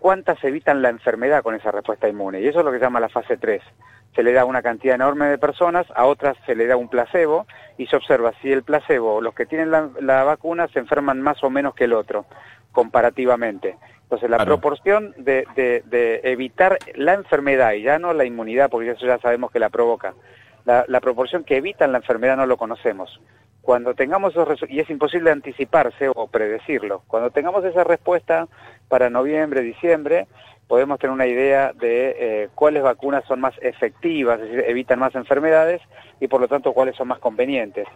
¿cuántas 0.00 0.42
evitan 0.42 0.80
la 0.80 0.88
enfermedad 0.88 1.42
con 1.42 1.54
esa 1.54 1.70
respuesta 1.70 2.08
inmune? 2.08 2.40
Y 2.40 2.48
eso 2.48 2.60
es 2.60 2.64
lo 2.64 2.72
que 2.72 2.78
se 2.78 2.84
llama 2.84 2.98
la 2.98 3.10
fase 3.10 3.36
3. 3.36 3.62
Se 4.14 4.22
le 4.22 4.32
da 4.32 4.44
una 4.44 4.62
cantidad 4.62 4.94
enorme 4.94 5.26
de 5.26 5.38
personas, 5.38 5.86
a 5.94 6.06
otras 6.06 6.36
se 6.46 6.56
le 6.56 6.66
da 6.66 6.76
un 6.76 6.88
placebo 6.88 7.46
y 7.76 7.86
se 7.86 7.96
observa 7.96 8.32
si 8.42 8.50
el 8.50 8.64
placebo, 8.64 9.20
los 9.20 9.34
que 9.34 9.46
tienen 9.46 9.70
la, 9.70 9.90
la 10.00 10.24
vacuna, 10.24 10.66
se 10.68 10.80
enferman 10.80 11.20
más 11.20 11.42
o 11.44 11.50
menos 11.50 11.74
que 11.74 11.84
el 11.84 11.92
otro, 11.92 12.26
comparativamente. 12.72 13.76
Entonces, 14.08 14.30
la 14.30 14.42
proporción 14.42 15.12
de, 15.18 15.46
de, 15.54 16.20
evitar 16.24 16.78
la 16.94 17.12
enfermedad 17.12 17.72
y 17.74 17.82
ya 17.82 17.98
no 17.98 18.14
la 18.14 18.24
inmunidad, 18.24 18.70
porque 18.70 18.92
eso 18.92 19.04
ya 19.04 19.18
sabemos 19.18 19.50
que 19.50 19.58
la 19.58 19.68
provoca, 19.68 20.14
la, 20.64 20.86
la 20.88 21.00
proporción 21.00 21.44
que 21.44 21.58
evitan 21.58 21.92
la 21.92 21.98
enfermedad 21.98 22.38
no 22.38 22.46
lo 22.46 22.56
conocemos. 22.56 23.20
Cuando 23.60 23.92
tengamos 23.92 24.34
esos 24.34 24.64
y 24.70 24.80
es 24.80 24.88
imposible 24.88 25.30
anticiparse 25.30 26.08
o 26.08 26.26
predecirlo, 26.26 27.02
cuando 27.06 27.30
tengamos 27.30 27.62
esa 27.66 27.84
respuesta 27.84 28.48
para 28.88 29.10
noviembre, 29.10 29.60
diciembre, 29.60 30.26
podemos 30.68 30.98
tener 30.98 31.12
una 31.12 31.26
idea 31.26 31.72
de 31.72 32.16
eh, 32.18 32.48
cuáles 32.54 32.82
vacunas 32.82 33.24
son 33.26 33.40
más 33.40 33.54
efectivas, 33.60 34.38
es 34.40 34.50
decir, 34.50 34.64
evitan 34.68 34.98
más 34.98 35.14
enfermedades 35.14 35.80
y 36.20 36.28
por 36.28 36.40
lo 36.40 36.48
tanto 36.48 36.72
cuáles 36.72 36.94
son 36.94 37.08
más 37.08 37.18
convenientes. 37.18 37.86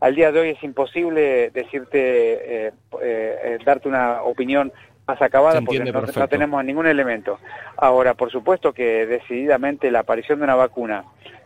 Al 0.00 0.14
día 0.14 0.30
de 0.30 0.40
hoy 0.40 0.48
es 0.50 0.62
imposible 0.62 1.50
decirte, 1.50 2.66
eh, 2.66 2.72
eh, 3.00 3.58
darte 3.64 3.88
una 3.88 4.22
opinión 4.22 4.72
más 5.06 5.22
acabada 5.22 5.60
porque 5.62 5.80
no, 5.80 6.28
tenemos 6.28 6.64
ningún 6.64 6.86
elemento. 6.86 7.38
Ahora, 7.76 8.14
por 8.14 8.30
supuesto 8.30 8.72
que 8.72 9.06
decididamente 9.06 9.90
la 9.90 10.00
aparición 10.00 10.40
de 10.40 10.44
una 10.44 10.56
vacuna 10.56 11.04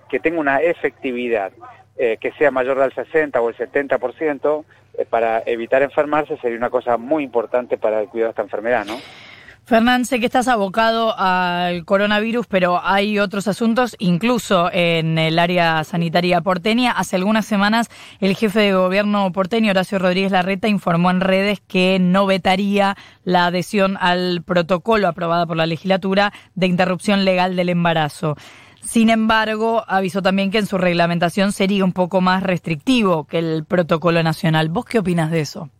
que 0.08 0.18
tenga 0.18 0.40
una 0.40 0.60
efectividad 0.60 1.52
eh, 1.96 2.16
que 2.18 2.32
sea 2.32 2.50
mayor 2.50 2.78
del 2.78 2.94
60 2.94 3.40
o 3.40 3.50
el 3.50 3.56
70% 3.56 4.64
eh, 4.94 5.04
para 5.04 5.42
evitar 5.44 5.82
enfermarse 5.82 6.38
sería 6.38 6.56
una 6.56 6.70
cosa 6.70 6.96
muy 6.96 7.22
importante 7.22 7.76
para 7.76 8.00
el 8.00 8.08
cuidado 8.08 8.28
de 8.28 8.30
esta 8.30 8.42
enfermedad, 8.42 8.86
¿no? 8.86 8.96
Fernán, 9.70 10.04
sé 10.04 10.18
que 10.18 10.26
estás 10.26 10.48
abocado 10.48 11.14
al 11.16 11.84
coronavirus, 11.84 12.48
pero 12.48 12.84
hay 12.84 13.20
otros 13.20 13.46
asuntos, 13.46 13.94
incluso 14.00 14.68
en 14.72 15.16
el 15.16 15.38
área 15.38 15.84
sanitaria 15.84 16.40
porteña. 16.40 16.90
Hace 16.90 17.14
algunas 17.14 17.46
semanas 17.46 17.88
el 18.18 18.34
jefe 18.34 18.58
de 18.58 18.72
gobierno 18.74 19.30
porteño, 19.30 19.70
Horacio 19.70 20.00
Rodríguez 20.00 20.32
Larreta, 20.32 20.66
informó 20.66 21.12
en 21.12 21.20
redes 21.20 21.60
que 21.68 22.00
no 22.00 22.26
vetaría 22.26 22.96
la 23.22 23.46
adhesión 23.46 23.96
al 24.00 24.42
protocolo 24.42 25.06
aprobado 25.06 25.46
por 25.46 25.56
la 25.56 25.66
legislatura 25.66 26.32
de 26.56 26.66
interrupción 26.66 27.24
legal 27.24 27.54
del 27.54 27.68
embarazo. 27.68 28.36
Sin 28.82 29.08
embargo, 29.08 29.84
avisó 29.86 30.20
también 30.20 30.50
que 30.50 30.58
en 30.58 30.66
su 30.66 30.78
reglamentación 30.78 31.52
sería 31.52 31.84
un 31.84 31.92
poco 31.92 32.20
más 32.20 32.42
restrictivo 32.42 33.22
que 33.22 33.38
el 33.38 33.64
protocolo 33.64 34.20
nacional. 34.24 34.68
¿Vos 34.68 34.84
qué 34.84 34.98
opinas 34.98 35.30
de 35.30 35.42
eso? 35.42 35.70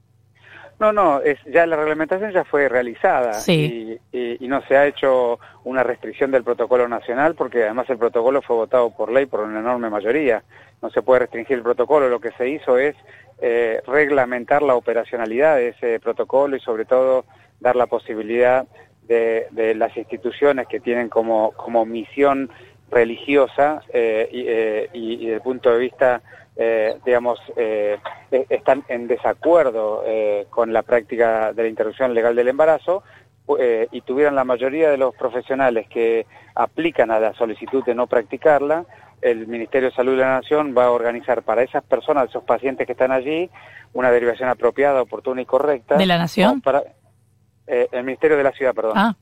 No, 0.81 0.95
no, 0.95 1.21
es, 1.21 1.39
ya 1.45 1.67
la 1.67 1.77
reglamentación 1.77 2.33
ya 2.33 2.43
fue 2.43 2.67
realizada 2.67 3.39
y, 3.47 4.01
no 4.41 4.63
se 4.63 4.77
ha 4.77 4.87
hecho 4.87 5.39
una 5.63 5.85
restricción 5.85 6.33
del 6.33 6.43
protocolo 6.43 6.89
nacional 6.89 7.37
porque 7.37 7.63
además 7.63 7.89
el 7.91 7.99
protocolo 7.99 8.43
fue 8.43 8.57
votado 8.57 8.91
por 8.91 9.13
ley 9.13 9.27
por 9.27 9.41
una 9.41 9.61
enorme 9.61 9.91
mayoría. 9.91 10.43
No 10.83 10.91
se 10.91 11.03
puede 11.03 11.21
restringir 11.21 11.59
el 11.59 11.63
protocolo, 11.63 12.09
lo 12.09 12.19
que 12.19 12.33
se 12.33 12.49
hizo 12.49 12.79
es 12.79 12.97
eh, 13.41 13.81
reglamentar 13.87 14.63
la 14.63 14.75
operacionalidad 14.75 15.57
de 15.57 15.69
ese 15.69 16.01
protocolo 16.01 16.57
y 16.57 16.61
sobre 16.61 16.87
todo 16.87 17.27
dar 17.61 17.77
la 17.77 17.87
posibilidad 17.87 18.67
de, 19.07 19.47
las 19.77 19.97
instituciones 19.97 20.67
que 20.67 20.81
tienen 20.81 21.09
como, 21.11 21.53
como 21.53 21.85
misión 21.85 22.51
religiosa 22.91 23.83
eh, 23.93 24.29
y, 24.33 24.45
eh, 24.49 24.89
y, 24.95 25.13
y 25.13 25.19
desde 25.27 25.35
el 25.35 25.43
punto 25.43 25.71
de 25.71 25.79
vista 25.79 26.23
eh, 26.63 26.99
digamos, 27.07 27.39
eh, 27.57 27.99
e-, 28.31 28.45
están 28.51 28.85
en 28.89 29.09
desacuerdo 29.09 30.03
eh, 30.07 30.47
con 30.51 30.75
la 30.75 30.83
práctica 30.83 31.55
de 31.55 31.63
la 31.63 31.69
interrupción 31.71 32.13
legal 32.13 32.37
del 32.37 32.49
embarazo 32.49 33.03
y 33.91 34.03
tuvieran 34.03 34.37
la 34.37 34.45
mayoría 34.45 34.91
de 34.91 34.97
los 34.97 35.13
profesionales 35.17 35.89
que 35.89 36.25
aplican 36.55 37.11
a 37.11 37.19
la 37.19 37.35
solicitud 37.35 37.85
de 37.85 37.97
no 37.97 38.07
practicarla, 38.07 38.85
el 39.23 39.49
Ministerio 39.49 39.89
de 39.91 39.97
Salud 39.97 40.13
de 40.13 40.19
la 40.19 40.41
Nación 40.41 40.73
va 40.77 40.85
a 40.85 40.91
organizar 40.93 41.43
para 41.43 41.65
esas 41.65 41.83
personas, 41.83 42.29
esos 42.29 42.45
pacientes 42.45 42.87
que 42.87 42.93
están 42.93 43.11
allí, 43.11 43.51
una 43.93 44.13
derivación 44.13 44.51
apropiada, 44.51 45.03
oportuna 45.03 45.43
y 45.43 45.47
correcta. 45.47 45.97
¿De 45.97 46.07
la 46.07 46.19
Nación? 46.19 46.61
Para, 46.61 46.85
el 47.67 48.05
Ministerio 48.05 48.37
de 48.37 48.45
la 48.45 48.53
Ciudad, 48.53 48.73
perdón. 48.73 48.93
Ah 48.95 49.17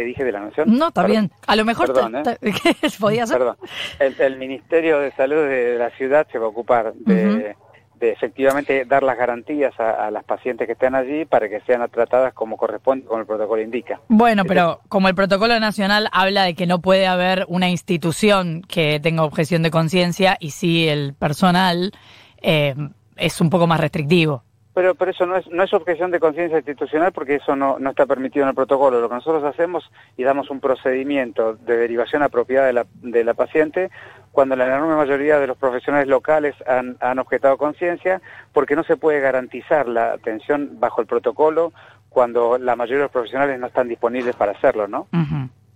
que 0.00 0.06
dije 0.06 0.24
de 0.24 0.32
la 0.32 0.40
Nación. 0.40 0.78
No, 0.78 0.88
está 0.88 1.04
bien. 1.04 1.30
A 1.46 1.56
lo 1.56 1.64
mejor 1.64 1.92
Perdón, 1.92 2.16
¿eh? 2.16 2.36
podía 3.00 3.26
ser. 3.26 3.38
Perdón. 3.38 3.56
El, 3.98 4.38
Ministerio 4.38 4.98
de 4.98 5.12
Salud 5.12 5.46
de 5.46 5.76
la 5.76 5.90
ciudad 5.90 6.26
se 6.32 6.38
va 6.38 6.46
a 6.46 6.48
ocupar 6.48 6.94
de, 6.94 7.54
efectivamente 8.00 8.86
dar 8.86 9.02
las 9.02 9.18
garantías 9.18 9.78
a, 9.78 10.10
las 10.10 10.24
pacientes 10.24 10.66
que 10.66 10.72
estén 10.72 10.94
allí 10.94 11.26
para 11.26 11.50
que 11.50 11.60
sean 11.60 11.86
tratadas 11.90 12.32
como 12.32 12.56
corresponde, 12.56 13.04
como 13.04 13.20
el 13.20 13.26
protocolo 13.26 13.60
indica. 13.60 14.00
Bueno, 14.08 14.44
pero 14.46 14.80
como 14.88 15.08
el 15.08 15.14
protocolo 15.14 15.60
nacional 15.60 16.08
habla 16.12 16.44
de 16.44 16.54
que 16.54 16.66
no 16.66 16.80
puede 16.80 17.06
haber 17.06 17.44
una 17.48 17.68
institución 17.68 18.62
que 18.62 19.00
tenga 19.00 19.24
objeción 19.24 19.62
de 19.62 19.70
conciencia 19.70 20.38
y 20.40 20.52
si 20.52 20.88
el 20.88 21.12
personal 21.12 21.92
eh, 22.40 22.74
es 23.16 23.40
un 23.42 23.50
poco 23.50 23.66
más 23.66 23.80
restrictivo. 23.80 24.44
Pero, 24.80 24.94
pero 24.94 25.10
eso 25.10 25.26
no 25.26 25.36
es, 25.36 25.46
no 25.50 25.62
es 25.62 25.74
objeción 25.74 26.10
de 26.10 26.18
conciencia 26.18 26.56
institucional 26.56 27.12
porque 27.12 27.34
eso 27.34 27.54
no, 27.54 27.76
está 27.90 28.06
permitido 28.06 28.44
en 28.44 28.48
el 28.48 28.54
protocolo. 28.54 28.98
Lo 28.98 29.10
que 29.10 29.16
nosotros 29.16 29.44
hacemos 29.44 29.84
y 30.16 30.22
damos 30.22 30.48
un 30.48 30.58
procedimiento 30.58 31.52
de 31.52 31.76
derivación 31.76 32.22
apropiada 32.22 32.66
de 32.66 32.72
la, 32.72 32.86
de 33.02 33.22
la 33.22 33.34
paciente 33.34 33.90
cuando 34.32 34.56
la 34.56 34.64
enorme 34.64 34.96
mayoría 34.96 35.38
de 35.38 35.48
los 35.48 35.58
profesionales 35.58 36.08
locales 36.08 36.54
han, 36.66 36.96
han 37.00 37.18
objetado 37.18 37.58
conciencia 37.58 38.22
porque 38.54 38.74
no 38.74 38.82
se 38.82 38.96
puede 38.96 39.20
garantizar 39.20 39.86
la 39.86 40.12
atención 40.12 40.80
bajo 40.80 41.02
el 41.02 41.06
protocolo 41.06 41.74
cuando 42.08 42.56
la 42.56 42.74
mayoría 42.74 43.00
de 43.00 43.04
los 43.04 43.12
profesionales 43.12 43.60
no 43.60 43.66
están 43.66 43.86
disponibles 43.86 44.34
para 44.34 44.52
hacerlo, 44.52 44.88
¿no? 44.88 45.08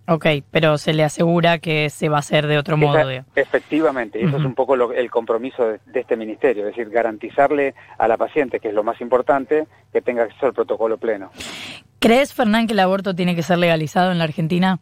Ok, 0.07 0.27
pero 0.51 0.77
se 0.77 0.93
le 0.93 1.03
asegura 1.03 1.57
que 1.57 1.89
se 1.89 2.09
va 2.09 2.17
a 2.17 2.19
hacer 2.19 2.45
de 2.45 2.57
otro 2.57 2.77
modo. 2.77 3.09
efectivamente, 3.35 4.21
y 4.21 4.25
eso 4.25 4.37
es 4.37 4.45
un 4.45 4.53
poco 4.53 4.75
el 4.91 5.09
compromiso 5.09 5.65
de, 5.65 5.79
este 5.99 6.15
ministerio, 6.15 6.67
es 6.67 6.75
decir, 6.75 6.91
garantizarle 6.91 7.73
a 7.97 8.07
la 8.07 8.17
paciente, 8.17 8.59
que 8.59 8.67
es 8.67 8.73
lo 8.73 8.83
más 8.83 9.01
importante, 9.01 9.67
que 9.91 10.01
tenga 10.01 10.23
acceso 10.23 10.45
al 10.45 10.53
protocolo 10.53 10.97
pleno. 10.97 11.31
¿Crees, 11.99 12.33
Fernán, 12.33 12.67
que 12.67 12.73
el 12.73 12.79
aborto 12.79 13.15
tiene 13.15 13.35
que 13.35 13.41
ser 13.41 13.57
legalizado 13.57 14.11
en 14.11 14.19
la 14.19 14.25
Argentina? 14.25 14.79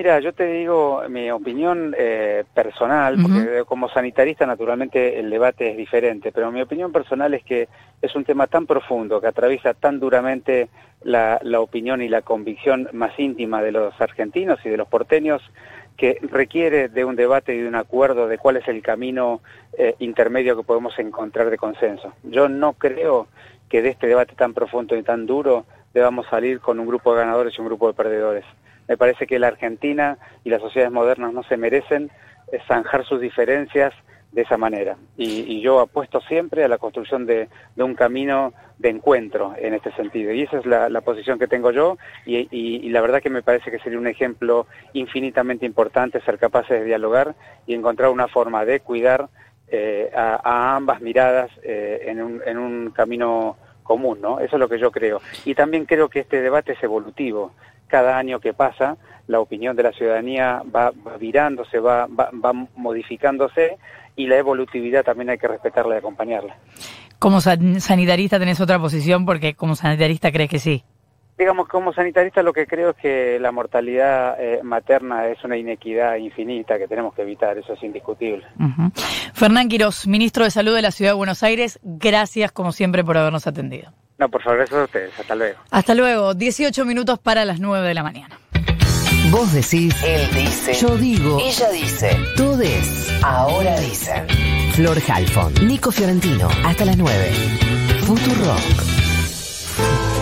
Mira, 0.00 0.18
yo 0.18 0.32
te 0.32 0.46
digo 0.46 1.02
mi 1.10 1.30
opinión 1.30 1.94
eh, 1.94 2.44
personal, 2.54 3.18
porque 3.20 3.64
como 3.66 3.90
sanitarista 3.90 4.46
naturalmente 4.46 5.20
el 5.20 5.28
debate 5.28 5.72
es 5.72 5.76
diferente, 5.76 6.32
pero 6.32 6.50
mi 6.50 6.62
opinión 6.62 6.90
personal 6.90 7.34
es 7.34 7.44
que 7.44 7.68
es 8.00 8.16
un 8.16 8.24
tema 8.24 8.46
tan 8.46 8.66
profundo, 8.66 9.20
que 9.20 9.26
atraviesa 9.26 9.74
tan 9.74 10.00
duramente 10.00 10.70
la, 11.02 11.38
opinión 11.58 12.00
y 12.00 12.08
la 12.08 12.22
convicción 12.22 12.88
más 12.94 13.12
íntima 13.20 13.60
de 13.60 13.72
los 13.72 14.00
argentinos 14.00 14.58
y 14.64 14.70
de 14.70 14.78
los 14.78 14.88
porteños, 14.88 15.42
que 15.98 16.18
requiere 16.22 16.88
de 16.88 17.04
un 17.04 17.14
debate 17.14 17.54
y 17.54 17.58
de 17.58 17.68
un 17.68 17.74
acuerdo 17.74 18.26
de 18.26 18.38
cuál 18.38 18.56
es 18.56 18.66
el 18.68 18.80
camino 18.80 19.42
eh, 19.76 19.96
intermedio 19.98 20.56
que 20.56 20.62
podemos 20.62 20.98
encontrar 20.98 21.50
de 21.50 21.58
consenso. 21.58 22.14
Yo 22.22 22.48
no 22.48 22.72
creo 22.72 23.28
que 23.68 23.82
de 23.82 23.90
este 23.90 24.06
debate 24.06 24.34
tan 24.34 24.54
profundo 24.54 24.96
y 24.96 25.02
tan 25.02 25.26
duro 25.26 25.66
debamos 25.92 26.26
salir 26.28 26.60
con 26.60 26.80
un 26.80 26.86
grupo 26.86 27.12
de 27.12 27.20
ganadores 27.20 27.52
y 27.54 27.60
un 27.60 27.66
grupo 27.66 27.86
de 27.88 27.92
perdedores. 27.92 28.46
Me 28.90 28.96
parece 28.96 29.28
que 29.28 29.38
la 29.38 29.46
Argentina 29.46 30.18
y 30.42 30.50
las 30.50 30.60
sociedades 30.60 30.92
modernas 30.92 31.32
no 31.32 31.44
se 31.44 31.56
merecen 31.56 32.10
zanjar 32.66 33.04
sus 33.04 33.20
diferencias 33.20 33.94
de 34.32 34.42
esa 34.42 34.56
manera. 34.56 34.96
Y, 35.16 35.60
yo 35.60 35.78
apuesto 35.78 36.20
siempre 36.22 36.64
a 36.64 36.68
la 36.68 36.78
construcción 36.78 37.24
de, 37.24 37.48
un 37.76 37.94
camino 37.94 38.52
de 38.78 38.88
encuentro 38.88 39.54
en 39.56 39.74
este 39.74 39.92
sentido. 39.92 40.32
Y 40.32 40.42
esa 40.42 40.58
es 40.58 40.66
la, 40.66 41.00
posición 41.02 41.38
que 41.38 41.46
tengo 41.46 41.70
yo 41.70 41.98
y, 42.26 42.88
la 42.88 43.00
verdad 43.00 43.22
que 43.22 43.30
me 43.30 43.44
parece 43.44 43.70
que 43.70 43.78
sería 43.78 43.96
un 43.96 44.08
ejemplo 44.08 44.66
infinitamente 44.92 45.64
importante 45.64 46.20
ser 46.22 46.38
capaces 46.38 46.80
de 46.80 46.84
dialogar 46.84 47.36
y 47.68 47.74
encontrar 47.74 48.10
una 48.10 48.26
forma 48.26 48.64
de 48.64 48.80
cuidar 48.80 49.28
eh, 49.68 50.10
a, 50.12 50.74
ambas 50.74 51.00
miradas 51.00 51.48
eh, 51.62 52.06
en, 52.08 52.20
un, 52.20 52.42
en 52.44 52.58
un 52.58 52.90
camino 52.90 53.56
común, 53.84 54.20
¿no? 54.20 54.40
Eso 54.40 54.56
es 54.56 54.60
lo 54.60 54.68
que 54.68 54.80
yo 54.80 54.90
creo. 54.90 55.20
Y 55.44 55.54
también 55.54 55.84
creo 55.84 56.08
que 56.08 56.20
este 56.20 56.40
debate 56.40 56.72
es 56.72 56.82
evolutivo 56.82 57.52
cada 57.90 58.16
año 58.16 58.40
que 58.40 58.54
pasa 58.54 58.96
la 59.26 59.40
opinión 59.40 59.76
de 59.76 59.84
la 59.84 59.92
ciudadanía 59.92 60.62
va, 60.74 60.92
virándose, 61.18 61.78
va, 61.78 62.06
va, 62.06 62.52
modificándose 62.76 63.78
y 64.16 64.26
la 64.26 64.36
evolutividad 64.36 65.04
también 65.04 65.30
hay 65.30 65.38
que 65.38 65.48
respetarla 65.48 65.94
y 65.94 65.98
acompañarla. 65.98 66.56
Como 67.18 67.40
sanitarista 67.40 68.38
tenés 68.38 68.60
otra 68.60 68.78
posición 68.78 69.24
porque 69.24 69.54
como 69.54 69.76
sanitarista 69.76 70.32
crees 70.32 70.50
que 70.50 70.58
sí. 70.58 70.84
Digamos, 71.38 71.68
como 71.68 71.92
sanitarista 71.94 72.42
lo 72.42 72.52
que 72.52 72.66
creo 72.66 72.90
es 72.90 72.96
que 72.96 73.38
la 73.40 73.50
mortalidad 73.50 74.36
eh, 74.38 74.60
materna 74.62 75.26
es 75.28 75.42
una 75.42 75.56
inequidad 75.56 76.16
infinita 76.16 76.76
que 76.76 76.86
tenemos 76.86 77.14
que 77.14 77.22
evitar, 77.22 77.56
eso 77.56 77.72
es 77.72 77.82
indiscutible. 77.82 78.44
Fernán 79.32 79.68
Quiroz, 79.68 80.06
ministro 80.06 80.44
de 80.44 80.50
Salud 80.50 80.74
de 80.74 80.82
la 80.82 80.90
Ciudad 80.90 81.12
de 81.12 81.16
Buenos 81.16 81.42
Aires, 81.42 81.78
gracias 81.82 82.52
como 82.52 82.72
siempre 82.72 83.04
por 83.04 83.16
habernos 83.16 83.46
atendido. 83.46 83.92
No, 84.20 84.28
por 84.28 84.42
favor, 84.42 84.58
gracias 84.58 84.78
a 84.78 84.84
ustedes. 84.84 85.18
Hasta 85.18 85.34
luego. 85.34 85.58
Hasta 85.70 85.94
luego. 85.94 86.34
18 86.34 86.84
minutos 86.84 87.18
para 87.18 87.46
las 87.46 87.58
9 87.58 87.88
de 87.88 87.94
la 87.94 88.02
mañana. 88.02 88.38
Vos 89.30 89.50
decís. 89.54 89.94
Él 90.04 90.28
dice. 90.34 90.74
Yo 90.74 90.98
digo. 90.98 91.40
Ella 91.40 91.70
dice. 91.70 92.18
Todes. 92.36 93.10
Ahora 93.22 93.80
dicen. 93.80 94.28
Flor 94.74 94.98
Halfon. 95.08 95.54
Nico 95.66 95.90
Fiorentino. 95.90 96.50
Hasta 96.66 96.84
las 96.84 96.98
9. 96.98 97.32
Rock. 98.44 100.09